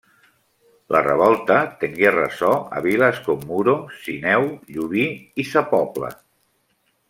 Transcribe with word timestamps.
La 0.95 1.01
revolta 1.07 1.57
tengué 1.83 2.13
ressò 2.15 2.49
a 2.79 2.81
viles 2.87 3.21
com 3.27 3.45
Muro, 3.51 3.77
Sineu, 4.07 4.49
Llubí 4.77 5.07
i 5.45 5.47
sa 5.53 5.65
Pobla. 5.77 6.15